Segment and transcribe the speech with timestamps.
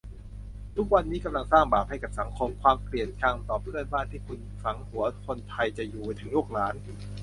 [0.75, 6.73] ทุกวันนี้กำลังสร้างบาปให้กับสังคม ความเกลียดชังต่อเพื่อนบ้านที่คุณฝังหัวคนไทยจะอยู่ไปถึงลูกหลาน